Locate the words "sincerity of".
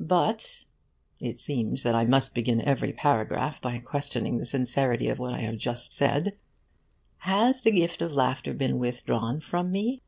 4.46-5.18